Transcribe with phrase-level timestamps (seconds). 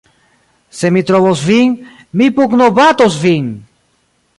[0.77, 1.77] "Se mi trovos vin,
[2.17, 3.57] mi pugnobatos vin!"